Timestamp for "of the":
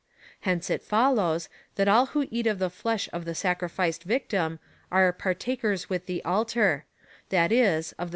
2.47-2.71, 3.13-3.35, 7.59-7.61